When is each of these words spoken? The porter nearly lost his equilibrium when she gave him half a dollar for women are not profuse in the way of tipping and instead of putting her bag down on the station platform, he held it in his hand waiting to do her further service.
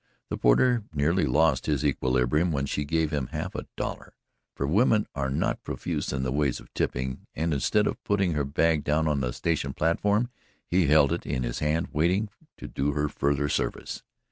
The 0.29 0.37
porter 0.37 0.83
nearly 0.95 1.25
lost 1.27 1.67
his 1.67 1.85
equilibrium 1.85 2.51
when 2.51 2.65
she 2.65 2.85
gave 2.85 3.11
him 3.11 3.27
half 3.27 3.53
a 3.53 3.67
dollar 3.77 4.15
for 4.55 4.65
women 4.65 5.05
are 5.13 5.29
not 5.29 5.61
profuse 5.61 6.11
in 6.11 6.23
the 6.23 6.31
way 6.31 6.47
of 6.49 6.73
tipping 6.73 7.27
and 7.35 7.53
instead 7.53 7.85
of 7.85 8.03
putting 8.03 8.31
her 8.33 8.43
bag 8.43 8.83
down 8.83 9.07
on 9.07 9.21
the 9.21 9.31
station 9.31 9.73
platform, 9.75 10.31
he 10.65 10.87
held 10.87 11.13
it 11.13 11.27
in 11.27 11.43
his 11.43 11.59
hand 11.59 11.89
waiting 11.91 12.29
to 12.57 12.67
do 12.67 12.93
her 12.93 13.09
further 13.09 13.47
service. 13.47 14.01